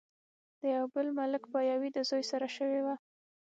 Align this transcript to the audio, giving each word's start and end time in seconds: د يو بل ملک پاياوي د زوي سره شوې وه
د 0.59 0.61
يو 0.75 0.85
بل 0.93 1.07
ملک 1.19 1.43
پاياوي 1.53 1.89
د 1.93 1.97
زوي 2.09 2.23
سره 2.31 2.47
شوې 2.57 2.81
وه 2.85 2.95